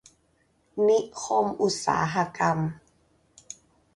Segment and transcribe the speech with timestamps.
[0.87, 2.57] นิคมอุตสาหกรรม